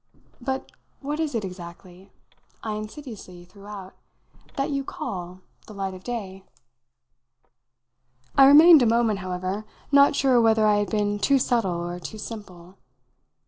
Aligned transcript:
But 0.41 0.71
what 1.01 1.19
is 1.19 1.35
it 1.35 1.45
exactly," 1.45 2.11
I 2.63 2.73
insidiously 2.73 3.45
threw 3.45 3.67
out, 3.67 3.93
"that 4.57 4.71
you 4.71 4.83
call 4.83 5.41
the 5.67 5.75
'light 5.75 5.93
of 5.93 6.03
day'?" 6.03 6.43
I 8.35 8.47
remained 8.47 8.81
a 8.81 8.87
moment, 8.87 9.19
however, 9.19 9.63
not 9.91 10.15
sure 10.15 10.41
whether 10.41 10.65
I 10.65 10.77
had 10.77 10.89
been 10.89 11.19
too 11.19 11.37
subtle 11.37 11.87
or 11.87 11.99
too 11.99 12.17
simple. 12.17 12.79